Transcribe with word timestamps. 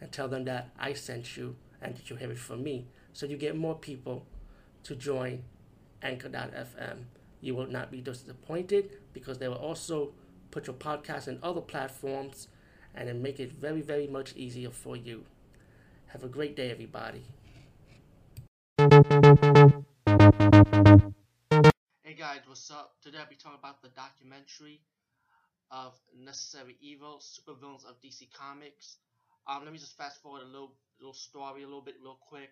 and 0.00 0.10
tell 0.12 0.28
them 0.28 0.44
that 0.44 0.70
I 0.78 0.92
sent 0.92 1.36
you 1.36 1.56
and 1.80 1.96
that 1.96 2.10
you 2.10 2.16
have 2.16 2.30
it 2.30 2.38
from 2.38 2.62
me. 2.62 2.86
So 3.12 3.26
you 3.26 3.36
get 3.36 3.56
more 3.56 3.74
people 3.74 4.26
to 4.84 4.94
join 4.94 5.44
Anchor.fm. 6.02 7.04
You 7.40 7.54
will 7.54 7.66
not 7.66 7.90
be 7.90 8.00
disappointed 8.00 8.90
because 9.12 9.38
they 9.38 9.48
will 9.48 9.56
also 9.56 10.12
put 10.50 10.66
your 10.66 10.76
podcast 10.76 11.28
in 11.28 11.38
other 11.42 11.60
platforms 11.60 12.48
and 12.94 13.08
then 13.08 13.22
make 13.22 13.40
it 13.40 13.52
very, 13.52 13.80
very 13.82 14.06
much 14.06 14.34
easier 14.36 14.70
for 14.70 14.96
you. 14.96 15.24
Have 16.06 16.22
a 16.22 16.28
great 16.28 16.54
day, 16.54 16.70
everybody. 16.70 17.24
Hey 22.02 22.14
guys, 22.16 22.40
what's 22.46 22.70
up? 22.70 22.94
Today 23.02 23.18
I'll 23.18 23.28
be 23.28 23.34
talking 23.34 23.58
about 23.58 23.82
the 23.82 23.88
documentary 23.88 24.80
of 25.70 25.98
Necessary 26.16 26.76
Evil, 26.80 27.20
Supervillains 27.20 27.84
of 27.84 28.00
DC 28.00 28.32
Comics. 28.32 28.98
Um, 29.46 29.64
let 29.64 29.72
me 29.72 29.78
just 29.78 29.96
fast 29.96 30.22
forward 30.22 30.42
a 30.42 30.46
little, 30.46 30.72
little 31.00 31.14
story, 31.14 31.62
a 31.62 31.66
little 31.66 31.82
bit, 31.82 31.96
real 32.02 32.18
quick. 32.20 32.50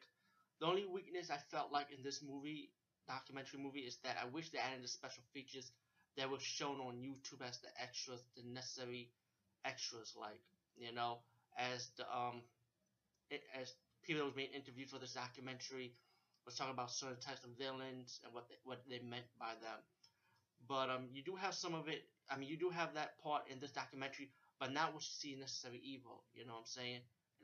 The 0.60 0.66
only 0.66 0.86
weakness 0.86 1.30
I 1.30 1.38
felt 1.50 1.72
like 1.72 1.90
in 1.90 2.02
this 2.02 2.22
movie, 2.22 2.70
documentary 3.08 3.60
movie, 3.60 3.80
is 3.80 3.98
that 4.04 4.16
I 4.20 4.26
wish 4.26 4.50
they 4.50 4.58
added 4.58 4.82
the 4.82 4.88
special 4.88 5.22
features 5.32 5.72
that 6.16 6.28
were 6.30 6.40
shown 6.40 6.80
on 6.80 6.96
YouTube 6.96 7.42
as 7.46 7.58
the 7.58 7.68
extras, 7.80 8.22
the 8.36 8.42
necessary 8.44 9.10
extras, 9.64 10.14
like 10.18 10.40
you 10.76 10.92
know, 10.92 11.18
as 11.58 11.90
the 11.96 12.04
um, 12.14 12.42
it, 13.30 13.42
as 13.60 13.74
people 14.04 14.20
that 14.20 14.26
was 14.26 14.34
being 14.34 14.52
interviewed 14.54 14.90
for 14.90 14.98
this 14.98 15.14
documentary 15.14 15.92
was 16.44 16.56
talking 16.56 16.72
about 16.72 16.90
certain 16.90 17.18
types 17.20 17.44
of 17.44 17.50
villains 17.58 18.20
and 18.24 18.34
what 18.34 18.48
they, 18.48 18.56
what 18.64 18.80
they 18.88 18.98
meant 19.00 19.26
by 19.38 19.52
them. 19.60 19.78
But 20.68 20.90
um, 20.90 21.08
you 21.12 21.22
do 21.22 21.34
have 21.36 21.54
some 21.54 21.74
of 21.74 21.88
it. 21.88 22.04
I 22.30 22.36
mean, 22.36 22.48
you 22.48 22.56
do 22.56 22.70
have 22.70 22.94
that 22.94 23.18
part 23.18 23.48
in 23.48 23.58
this 23.60 23.72
documentary, 23.72 24.30
but 24.62 24.72
not 24.72 24.94
what 24.94 25.02
you 25.02 25.10
see 25.18 25.32
in 25.32 25.40
Necessary 25.40 25.80
Evil. 25.82 26.22
You 26.34 26.46
know 26.46 26.52
what 26.52 26.70
I'm 26.70 26.78
saying? 26.78 27.00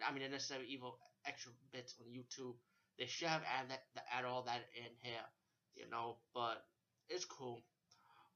I 0.06 0.12
mean, 0.12 0.22
the 0.22 0.28
Necessary 0.28 0.66
Evil 0.68 1.00
extra 1.26 1.50
bits 1.72 1.96
on 1.98 2.06
YouTube. 2.06 2.54
They 2.96 3.06
should 3.06 3.26
have 3.26 3.42
added 3.42 3.72
that, 3.72 4.04
add 4.16 4.24
all 4.24 4.42
that 4.42 4.62
in 4.76 4.94
here, 5.02 5.26
you 5.74 5.90
know. 5.90 6.18
But 6.32 6.62
it's 7.08 7.24
cool. 7.24 7.64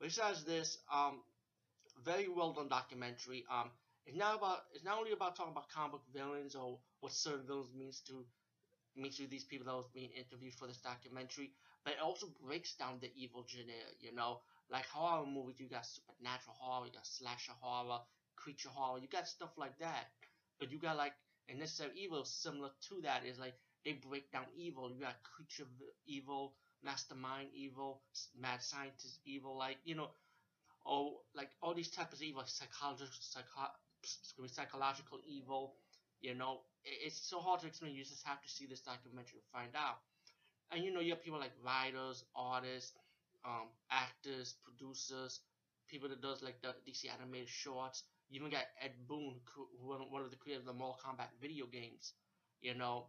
Besides 0.01 0.43
this, 0.43 0.79
um, 0.93 1.23
very 2.05 2.27
well 2.27 2.53
done 2.55 2.67
documentary. 2.67 3.45
Um, 3.49 3.71
it's 4.05 4.17
not 4.17 4.39
about 4.39 4.59
it's 4.75 4.85
not 4.85 4.99
only 4.99 5.13
about 5.13 5.37
talking 5.37 5.53
about 5.53 5.69
comic 5.71 5.93
book 5.93 6.03
villains 6.13 6.57
or 6.57 6.81
what 6.99 7.13
certain 7.13 7.47
villains 7.47 7.71
means 7.79 8.01
to 8.09 8.25
means 8.97 9.17
to 9.19 9.29
these 9.29 9.45
people 9.45 9.67
that 9.67 9.77
was 9.77 9.87
being 9.95 10.11
interviewed 10.19 10.55
for 10.55 10.67
this 10.67 10.79
documentary, 10.79 11.53
but 11.85 11.93
it 11.95 12.01
also 12.03 12.27
breaks 12.45 12.75
down 12.75 12.99
the 13.01 13.13
evil 13.15 13.47
genre. 13.49 13.71
You 14.01 14.13
know, 14.13 14.41
like 14.73 14.87
horror 14.87 15.25
movies, 15.25 15.61
you 15.61 15.69
got 15.69 15.87
supernatural 15.87 16.57
horror, 16.59 16.87
you 16.87 16.93
got 16.93 17.07
slasher 17.07 17.55
horror, 17.61 18.01
creature 18.43 18.71
horror. 18.71 19.01
you 19.01 19.09
got 19.09 19.29
stuff 19.29 19.51
like 19.57 19.79
that. 19.79 20.07
But 20.59 20.71
you 20.71 20.79
got 20.79 20.97
like 20.97 21.13
and 21.49 21.59
necessary 21.59 21.91
evil 21.97 22.25
similar 22.25 22.71
to 22.89 23.01
that 23.03 23.25
is 23.27 23.39
like 23.39 23.55
they 23.85 23.93
break 23.93 24.31
down 24.33 24.45
evil. 24.57 24.91
You 24.91 25.01
got 25.01 25.17
creature 25.23 25.69
evil, 26.07 26.55
mastermind 26.85 27.49
evil, 27.55 28.03
mad 28.39 28.63
scientist 28.63 29.19
evil, 29.25 29.59
like 29.59 29.79
you 29.85 29.95
know, 29.95 30.11
or 30.85 31.21
like 31.35 31.51
all 31.63 31.75
these 31.75 31.91
types 31.91 32.15
of 32.15 32.23
evil, 32.23 32.43
psychological, 32.47 33.11
psycho, 33.21 34.47
psychological 34.47 35.19
evil. 35.27 35.75
You 36.21 36.35
know, 36.35 36.61
it's 36.85 37.29
so 37.29 37.41
hard 37.41 37.61
to 37.61 37.67
explain. 37.67 37.95
You 37.95 38.05
just 38.05 38.27
have 38.27 38.41
to 38.43 38.49
see 38.49 38.67
this 38.67 38.81
documentary 38.81 39.41
to 39.41 39.51
find 39.53 39.71
out. 39.75 39.99
And 40.71 40.85
you 40.85 40.93
know, 40.93 41.01
you 41.01 41.11
have 41.11 41.23
people 41.23 41.41
like 41.41 41.53
writers, 41.65 42.25
artists, 42.37 42.93
um, 43.45 43.69
actors, 43.91 44.55
producers, 44.65 45.41
people 45.89 46.09
that 46.09 46.23
does 46.23 46.43
like 46.43 46.63
the 46.63 46.75
DC 46.89 47.07
animated 47.13 47.49
shorts. 47.49 48.05
You 48.33 48.41
even 48.41 48.51
got 48.51 48.65
Ed 48.81 48.95
Boon, 49.09 49.41
who 49.55 49.69
one 50.11 50.23
of 50.23 50.31
the 50.31 50.37
creators 50.37 50.63
of 50.63 50.67
the 50.67 50.73
Mortal 50.75 50.99
Kombat 51.05 51.29
video 51.41 51.67
games. 51.67 52.15
You 52.63 52.75
know, 52.75 53.07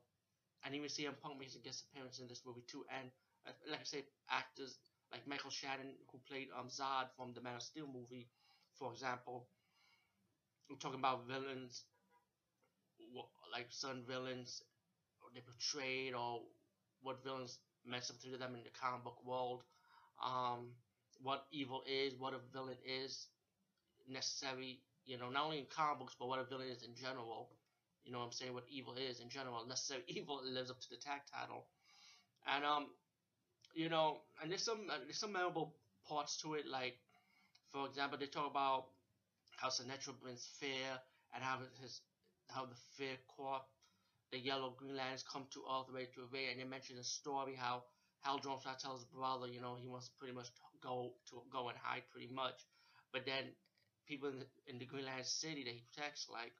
and 0.65 0.75
even 0.75 0.89
CM 0.89 1.15
Punk 1.21 1.39
makes 1.39 1.55
a 1.55 1.59
guest 1.59 1.85
appearance 1.89 2.19
in 2.19 2.27
this 2.27 2.41
movie 2.45 2.63
too. 2.67 2.85
And 2.89 3.09
uh, 3.47 3.53
like 3.69 3.81
I 3.81 3.85
said, 3.85 4.03
actors 4.29 4.77
like 5.11 5.27
Michael 5.27 5.51
Shannon, 5.51 5.95
who 6.11 6.19
played 6.27 6.49
um 6.57 6.69
Zod 6.69 7.07
from 7.17 7.33
the 7.33 7.41
Man 7.41 7.55
of 7.57 7.63
Steel 7.63 7.87
movie, 7.87 8.27
for 8.77 8.91
example. 8.91 9.47
We're 10.69 10.75
talking 10.77 10.99
about 10.99 11.25
villains, 11.27 11.83
like 13.51 13.67
certain 13.69 14.03
villains 14.07 14.61
they 15.33 15.41
portrayed, 15.41 16.13
or 16.15 16.41
what 17.01 17.23
villains 17.23 17.59
meant 17.85 18.03
something 18.03 18.31
to 18.31 18.37
them 18.37 18.55
in 18.55 18.63
the 18.63 18.71
comic 18.71 19.03
book 19.03 19.17
world 19.25 19.63
um, 20.23 20.69
what 21.21 21.43
evil 21.51 21.83
is, 21.87 22.15
what 22.19 22.33
a 22.33 22.39
villain 22.53 22.77
is, 22.85 23.27
necessary, 24.07 24.79
you 25.05 25.17
know, 25.17 25.29
not 25.29 25.45
only 25.45 25.59
in 25.59 25.65
comic 25.65 25.99
books, 25.99 26.15
but 26.19 26.27
what 26.27 26.39
a 26.39 26.43
villain 26.45 26.67
is 26.69 26.83
in 26.83 26.95
general. 26.95 27.49
You 28.05 28.11
know 28.11 28.19
what 28.19 28.25
I'm 28.25 28.31
saying? 28.31 28.53
What 28.53 28.65
evil 28.69 28.95
is 28.95 29.19
in 29.19 29.29
general. 29.29 29.65
Necessary 29.67 30.03
evil 30.07 30.41
lives 30.43 30.71
up 30.71 30.79
to 30.81 30.89
the 30.89 30.97
tag 30.97 31.21
title. 31.31 31.65
And, 32.47 32.65
um, 32.65 32.87
you 33.75 33.89
know, 33.89 34.19
and 34.41 34.51
there's 34.51 34.63
some, 34.63 34.89
uh, 34.89 34.97
there's 35.03 35.19
some 35.19 35.33
memorable 35.33 35.75
parts 36.07 36.37
to 36.41 36.55
it, 36.55 36.67
like, 36.67 36.95
for 37.71 37.87
example, 37.87 38.17
they 38.19 38.27
talk 38.27 38.49
about 38.49 38.85
how 39.57 39.69
Sinestro 39.69 40.19
brings 40.21 40.47
fear 40.59 40.99
and 41.33 41.43
how 41.43 41.59
his, 41.81 42.01
how 42.49 42.65
the 42.65 42.75
fear 42.97 43.15
corp, 43.35 43.63
the 44.31 44.39
yellow 44.39 44.75
Green 44.77 44.95
Lanterns 44.95 45.23
come 45.23 45.45
to 45.51 45.63
Earth 45.71 45.87
ready 45.93 46.07
to 46.15 46.23
invade, 46.23 46.49
and 46.51 46.59
they 46.59 46.65
mention 46.65 46.97
the 46.97 47.03
story 47.03 47.55
how 47.55 47.83
Hal 48.21 48.39
Jordan 48.39 48.61
tries 48.61 48.77
to 48.77 48.83
tell 48.83 48.95
his 48.95 49.05
brother, 49.05 49.47
you 49.47 49.61
know, 49.61 49.75
he 49.75 49.87
wants 49.87 50.07
to 50.07 50.13
pretty 50.19 50.33
much 50.33 50.47
go 50.81 51.13
to 51.29 51.41
go 51.51 51.69
and 51.69 51.77
hide 51.81 52.03
pretty 52.11 52.33
much. 52.33 52.55
But 53.11 53.25
then 53.25 53.45
people 54.07 54.29
in 54.29 54.39
the, 54.39 54.45
in 54.67 54.79
the 54.79 54.87
City 55.23 55.63
that 55.63 55.73
he 55.73 55.83
protects, 55.93 56.27
like, 56.31 56.53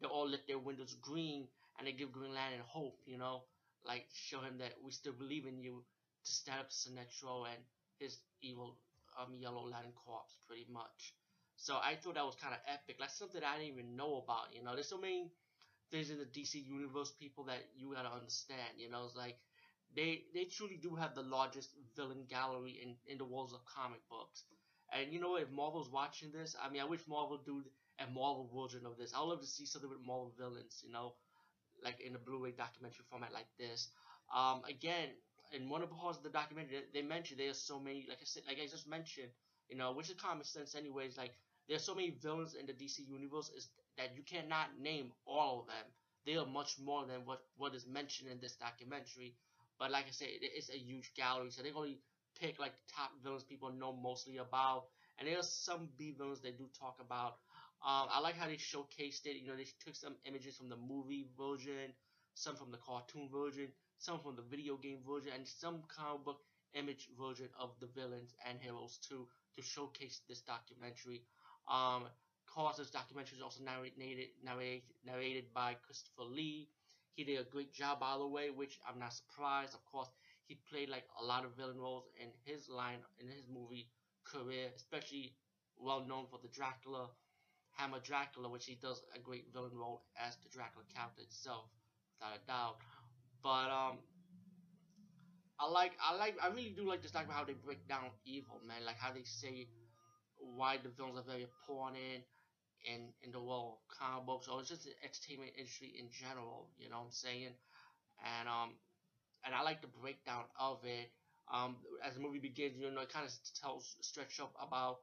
they 0.00 0.08
all 0.08 0.28
lit 0.28 0.46
their 0.46 0.58
windows 0.58 0.94
green 1.00 1.46
and 1.78 1.86
they 1.86 1.92
give 1.92 2.12
Green 2.12 2.34
Lantern 2.34 2.60
hope, 2.66 2.98
you 3.06 3.18
know, 3.18 3.42
like 3.84 4.04
show 4.14 4.40
him 4.40 4.58
that 4.58 4.72
we 4.84 4.90
still 4.92 5.12
believe 5.12 5.46
in 5.46 5.60
you 5.60 5.84
to 6.24 6.32
stand 6.32 6.60
up 6.60 6.68
to 6.70 6.74
Sinestro 6.74 7.46
and 7.46 7.62
his 7.98 8.18
evil 8.42 8.76
um, 9.18 9.34
Yellow 9.38 9.68
Lantern 9.68 9.92
Corps, 9.92 10.26
pretty 10.46 10.66
much. 10.70 11.14
So 11.56 11.76
I 11.76 11.94
thought 11.96 12.14
that 12.14 12.24
was 12.26 12.34
kind 12.36 12.54
of 12.54 12.60
epic, 12.66 12.96
like 13.00 13.10
something 13.10 13.40
I 13.42 13.58
didn't 13.58 13.72
even 13.74 13.96
know 13.96 14.22
about, 14.24 14.52
you 14.52 14.62
know. 14.62 14.74
There's 14.74 14.88
so 14.88 14.98
many 14.98 15.30
things 15.90 16.10
in 16.10 16.18
the 16.18 16.26
DC 16.26 16.58
universe, 16.58 17.12
people 17.18 17.44
that 17.44 17.62
you 17.76 17.92
gotta 17.94 18.10
understand, 18.12 18.78
you 18.78 18.90
know. 18.90 19.04
It's 19.06 19.16
like 19.16 19.36
they 19.94 20.24
they 20.34 20.44
truly 20.44 20.78
do 20.82 20.94
have 20.96 21.14
the 21.14 21.22
largest 21.22 21.70
villain 21.96 22.24
gallery 22.28 22.80
in, 22.82 22.96
in 23.06 23.18
the 23.18 23.24
worlds 23.24 23.52
of 23.52 23.60
comic 23.66 24.00
books. 24.10 24.44
And 24.92 25.12
you 25.12 25.20
know, 25.20 25.36
if 25.36 25.50
Marvel's 25.50 25.90
watching 25.90 26.30
this, 26.32 26.54
I 26.62 26.70
mean, 26.70 26.82
I 26.82 26.84
wish 26.84 27.00
Marvel 27.08 27.38
do 27.44 27.62
a 27.98 28.06
Marvel 28.10 28.48
version 28.54 28.86
of 28.86 28.96
this. 28.96 29.12
I 29.14 29.20
would 29.20 29.28
love 29.28 29.40
to 29.40 29.46
see 29.46 29.66
something 29.66 29.90
with 29.90 30.00
Marvel 30.06 30.32
villains, 30.38 30.82
you 30.84 30.92
know, 30.92 31.14
like 31.84 32.00
in 32.00 32.14
a 32.14 32.18
Blu-ray 32.18 32.52
documentary 32.52 33.04
format 33.10 33.32
like 33.32 33.48
this. 33.58 33.88
Um, 34.34 34.62
again, 34.68 35.08
in 35.52 35.68
one 35.68 35.82
of 35.82 35.88
the 35.88 35.94
parts 35.94 36.18
of 36.18 36.24
the 36.24 36.30
documentary, 36.30 36.82
they 36.92 37.02
mentioned 37.02 37.40
there's 37.40 37.58
so 37.58 37.78
many, 37.78 38.06
like 38.08 38.18
I 38.20 38.24
said, 38.24 38.44
like 38.46 38.58
I 38.62 38.66
just 38.66 38.88
mentioned, 38.88 39.28
you 39.68 39.76
know, 39.76 39.92
which 39.92 40.08
is 40.08 40.16
common 40.16 40.44
sense 40.44 40.74
anyways. 40.74 41.16
Like 41.16 41.32
there's 41.68 41.84
so 41.84 41.94
many 41.94 42.10
villains 42.10 42.54
in 42.54 42.66
the 42.66 42.72
DC 42.72 43.06
universe 43.08 43.50
is 43.56 43.68
that 43.98 44.14
you 44.16 44.22
cannot 44.22 44.78
name 44.80 45.12
all 45.26 45.60
of 45.60 45.66
them. 45.66 45.86
They 46.24 46.36
are 46.36 46.46
much 46.46 46.78
more 46.78 47.04
than 47.06 47.24
what 47.24 47.40
what 47.56 47.74
is 47.74 47.86
mentioned 47.86 48.30
in 48.30 48.40
this 48.40 48.56
documentary. 48.56 49.34
But 49.78 49.90
like 49.90 50.06
I 50.06 50.10
said, 50.10 50.28
it's 50.40 50.70
a 50.70 50.78
huge 50.78 51.12
gallery, 51.16 51.50
so 51.50 51.62
they 51.62 51.72
only 51.72 51.98
pick 52.42 52.58
like 52.58 52.74
top 52.94 53.10
villains 53.22 53.44
people 53.44 53.70
know 53.72 53.92
mostly 53.92 54.38
about. 54.38 54.86
And 55.18 55.28
there's 55.28 55.48
some 55.50 55.90
B 55.98 56.14
villains 56.16 56.40
they 56.42 56.52
do 56.52 56.68
talk 56.78 56.96
about. 57.00 57.34
Um, 57.86 58.08
I 58.12 58.20
like 58.20 58.36
how 58.36 58.46
they 58.46 58.56
showcased 58.56 59.26
it. 59.26 59.36
You 59.40 59.48
know, 59.48 59.56
they 59.56 59.66
took 59.84 59.96
some 59.96 60.16
images 60.26 60.56
from 60.56 60.68
the 60.68 60.76
movie 60.76 61.28
version, 61.38 61.94
some 62.34 62.56
from 62.56 62.70
the 62.70 62.78
cartoon 62.78 63.28
version, 63.32 63.68
some 63.98 64.20
from 64.20 64.36
the 64.36 64.42
video 64.42 64.76
game 64.76 65.00
version, 65.06 65.32
and 65.34 65.46
some 65.46 65.82
comic 65.88 66.24
book 66.24 66.40
image 66.74 67.08
version 67.18 67.48
of 67.58 67.70
the 67.80 67.86
villains 67.86 68.34
and 68.48 68.58
heroes 68.60 68.98
too 69.08 69.28
to 69.56 69.62
showcase 69.62 70.20
this 70.28 70.40
documentary. 70.42 71.22
Um, 71.70 72.04
course, 72.46 72.76
this 72.76 72.90
documentary 72.90 73.38
is 73.38 73.42
also 73.42 73.62
narrated 73.64 74.28
narrated 74.44 74.82
narrated 75.04 75.52
by 75.54 75.74
Christopher 75.84 76.24
Lee. 76.24 76.68
He 77.14 77.24
did 77.24 77.40
a 77.40 77.44
great 77.44 77.72
job, 77.72 78.00
by 78.00 78.16
the 78.18 78.26
way, 78.26 78.50
which 78.50 78.78
I'm 78.88 78.98
not 78.98 79.12
surprised. 79.14 79.74
Of 79.74 79.84
course, 79.84 80.08
he 80.52 80.58
played 80.70 80.88
like 80.88 81.04
a 81.20 81.24
lot 81.24 81.44
of 81.44 81.56
villain 81.56 81.78
roles 81.78 82.04
in 82.20 82.28
his 82.44 82.68
line 82.68 82.98
in 83.20 83.26
his 83.28 83.46
movie 83.48 83.88
career, 84.24 84.68
especially 84.76 85.32
well 85.76 86.00
known 86.00 86.26
for 86.30 86.38
the 86.42 86.48
Dracula, 86.48 87.08
Hammer 87.76 88.00
Dracula, 88.00 88.48
which 88.48 88.66
he 88.66 88.74
does 88.76 89.02
a 89.14 89.18
great 89.18 89.46
villain 89.52 89.74
role 89.74 90.02
as 90.16 90.36
the 90.42 90.48
Dracula 90.48 90.84
character 90.94 91.22
itself. 91.22 91.66
without 92.20 92.36
a 92.36 92.46
doubt. 92.46 92.76
But 93.42 93.70
um, 93.70 93.98
I 95.58 95.66
like 95.66 95.92
I 96.00 96.14
like 96.14 96.36
I 96.42 96.48
really 96.48 96.70
do 96.70 96.88
like 96.88 97.02
this 97.02 97.10
document 97.12 97.38
how 97.38 97.44
they 97.44 97.54
break 97.54 97.86
down 97.88 98.10
evil, 98.24 98.60
man. 98.66 98.84
Like 98.84 98.96
how 98.98 99.12
they 99.12 99.22
say 99.24 99.68
why 100.38 100.78
the 100.78 100.90
villains 100.90 101.18
are 101.18 101.22
very 101.22 101.42
important 101.42 102.24
in 102.84 103.12
in 103.22 103.32
the 103.32 103.40
world 103.40 103.78
of 103.78 103.98
comic 103.98 104.26
books 104.26 104.48
or 104.48 104.62
just 104.62 104.84
the 104.84 104.92
entertainment 105.04 105.52
industry 105.58 105.94
in 105.98 106.10
general. 106.10 106.68
You 106.78 106.90
know 106.90 106.98
what 107.00 107.04
I'm 107.06 107.12
saying? 107.12 107.54
And 108.24 108.48
um, 108.48 108.76
and 109.44 109.54
I 109.54 109.62
like 109.62 109.80
the 109.80 109.88
breakdown 109.88 110.44
of 110.58 110.78
it. 110.84 111.10
Um, 111.52 111.76
as 112.04 112.14
the 112.14 112.20
movie 112.20 112.38
begins, 112.38 112.76
you 112.78 112.90
know, 112.90 113.00
it 113.02 113.08
kind 113.12 113.26
of 113.26 113.32
tells 113.60 113.96
stretch 114.00 114.40
up 114.40 114.52
about 114.60 114.98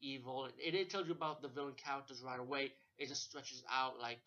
evil. 0.00 0.48
It, 0.58 0.74
it 0.74 0.90
tells 0.90 1.06
you 1.06 1.12
about 1.12 1.40
the 1.42 1.48
villain 1.48 1.74
characters 1.74 2.22
right 2.24 2.38
away. 2.40 2.72
It 2.98 3.08
just 3.08 3.22
stretches 3.22 3.62
out 3.70 3.98
like 3.98 4.18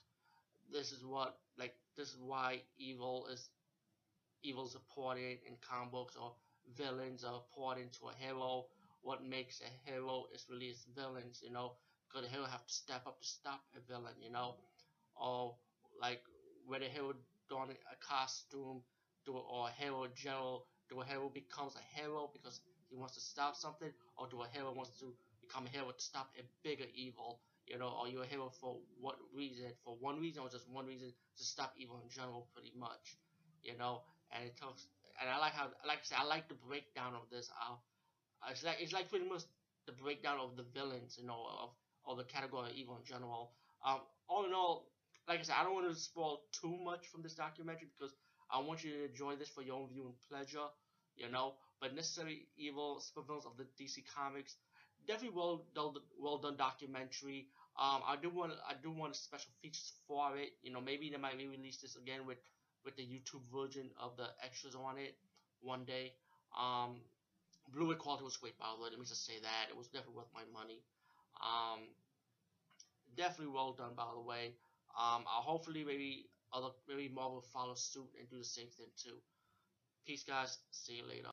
this 0.72 0.92
is 0.92 1.04
what 1.06 1.36
like 1.58 1.74
this 1.98 2.10
is 2.14 2.19
why 2.19 2.62
evil 2.78 3.28
is 3.31 3.50
evil 4.44 4.69
important 4.75 5.40
in 5.48 5.56
comic 5.62 5.92
books 5.92 6.16
or 6.16 6.34
villains 6.75 7.24
are 7.24 7.36
important 7.36 7.92
to 7.94 8.08
a 8.10 8.13
hero. 8.13 8.66
What 9.02 9.24
makes 9.24 9.62
a 9.62 9.90
hero 9.90 10.25
is 10.34 10.46
really 10.50 10.68
its 10.68 10.86
villains, 10.96 11.40
you 11.44 11.52
know, 11.52 11.74
because 12.08 12.28
the 12.28 12.34
hero 12.34 12.46
have 12.46 12.66
to 12.66 12.74
step 12.74 13.02
up 13.08 13.20
to 13.22 13.28
stop 13.28 13.62
a 13.75 13.80
villain, 13.80 14.13
you 14.22 14.30
know, 14.31 14.56
or 15.16 15.56
like 16.02 16.20
where 16.66 16.80
the 16.80 16.86
hero 16.86 17.13
don 17.50 17.70
a 17.70 17.96
costume, 18.06 18.81
do 19.27 19.35
or 19.35 19.68
a 19.69 19.71
hero 19.71 20.07
general, 20.15 20.65
do 20.89 21.01
a 21.01 21.06
hero 21.06 21.29
becomes 21.29 21.75
a 21.75 21.85
hero 22.00 22.31
because 22.33 22.62
he 22.89 22.95
wants 22.95 23.15
to 23.15 23.21
stop 23.21 23.56
something, 23.56 23.91
or 24.18 24.27
do 24.27 24.41
a 24.41 24.47
hero 24.47 24.71
wants 24.74 24.97
to 25.00 25.13
become 25.41 25.68
a 25.68 25.69
hero 25.69 25.91
to 25.91 26.01
stop 26.03 26.29
a 26.39 26.44
bigger 26.63 26.88
evil, 26.95 27.41
you 27.68 27.77
know, 27.77 27.94
are 28.01 28.07
you 28.07 28.21
a 28.21 28.25
hero 28.25 28.50
for 28.62 28.77
what 29.00 29.18
reason? 29.35 29.68
For 29.83 29.95
one 30.00 30.19
reason 30.19 30.41
or 30.44 30.50
just 30.50 30.69
one 30.69 30.88
reason 30.88 31.12
to 31.38 31.44
stop 31.44 31.74
evil 31.77 32.00
in 32.03 32.09
general, 32.09 32.47
pretty 32.56 32.71
much, 32.79 33.18
you 33.63 33.77
know 33.77 34.01
and 34.31 34.45
it 34.45 34.56
talks 34.59 34.88
and 35.21 35.29
I 35.29 35.38
like 35.38 35.53
how 35.53 35.68
like 35.88 36.00
I 36.00 36.03
said 36.03 36.18
I 36.21 36.25
like 36.25 36.47
the 36.50 36.56
breakdown 36.68 37.13
of 37.15 37.29
this 37.31 37.50
uh 37.62 37.75
it's 38.51 38.63
like 38.63 38.77
it's 38.81 38.94
like 38.94 39.09
pretty 39.09 39.27
much 39.27 39.44
the 39.88 39.94
breakdown 39.94 40.38
of 40.39 40.56
the 40.57 40.65
villains 40.74 41.18
you 41.19 41.25
know 41.27 41.45
of 41.62 41.69
of 42.06 42.18
the 42.18 42.24
category 42.24 42.69
of 42.69 42.75
evil 42.75 42.97
in 42.97 43.06
general 43.06 43.51
um 43.85 44.00
all 44.29 44.45
in 44.45 44.53
all 44.53 44.88
like 45.27 45.39
I 45.39 45.44
said 45.44 45.56
I 45.59 45.63
don't 45.63 45.74
want 45.75 45.89
to 45.89 45.95
spoil 46.00 46.41
too 46.51 46.77
much 46.83 47.07
from 47.07 47.21
this 47.24 47.35
documentary 47.35 47.89
because 47.97 48.13
I 48.52 48.60
want 48.60 48.84
you 48.84 48.92
to 48.92 49.06
enjoy 49.06 49.36
this 49.36 49.50
for 49.50 49.62
your 49.62 49.76
own 49.78 49.90
viewing 49.92 50.14
pleasure 50.30 50.68
you 51.16 51.30
know 51.30 51.54
but 51.82 51.96
necessary 51.96 52.48
evil 52.58 53.02
supervillains 53.02 53.46
of 53.46 53.58
the 53.58 53.66
DC 53.78 54.04
comics 54.16 54.56
definitely 55.08 55.36
well 55.36 55.66
done 55.76 55.94
well 56.20 56.38
done 56.38 56.58
documentary 56.58 57.48
um 57.80 58.02
I 58.08 58.16
do 58.22 58.30
want 58.30 58.54
I 58.68 58.74
do 58.82 58.92
want 58.92 59.16
special 59.16 59.52
features 59.62 59.94
for 60.08 60.38
it 60.38 60.52
you 60.62 60.72
know 60.72 60.82
maybe 60.82 61.10
they 61.10 61.18
might 61.18 61.38
re-release 61.38 61.78
this 61.78 61.96
again 61.96 62.26
with 62.26 62.38
with 62.86 62.96
the 62.96 63.04
YouTube 63.04 63.44
version 63.52 63.90
of 64.00 64.16
the 64.18 64.28
extras 64.44 64.76
on 64.76 64.98
it 64.98 65.16
one 65.62 65.84
day. 65.84 66.14
Um, 66.58 67.02
Blu-ray 67.74 67.96
quality 67.96 68.24
was 68.24 68.38
great, 68.38 68.58
by 68.58 68.66
the 68.76 68.82
way. 68.82 68.90
Let 68.90 69.00
me 69.00 69.06
just 69.06 69.26
say 69.26 69.40
that 69.42 69.68
it 69.70 69.76
was 69.76 69.88
definitely 69.88 70.16
worth 70.16 70.32
my 70.34 70.44
money. 70.54 70.82
Um, 71.42 71.90
definitely 73.16 73.54
well 73.54 73.74
done, 73.74 73.94
by 73.96 74.08
the 74.14 74.22
way. 74.22 74.54
Um, 74.98 75.26
I'll 75.28 75.42
hopefully 75.42 75.84
maybe 75.84 76.30
other 76.54 76.70
maybe 76.88 77.10
Marvel 77.14 77.42
follow 77.42 77.76
suit 77.76 78.10
and 78.20 78.30
do 78.30 78.38
the 78.38 78.44
same 78.44 78.68
thing 78.68 78.88
too. 78.98 79.18
Peace, 80.06 80.24
guys. 80.24 80.58
See 80.72 80.94
you 80.94 81.04
later. 81.08 81.26